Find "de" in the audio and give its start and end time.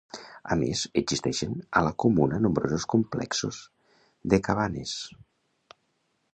4.35-4.43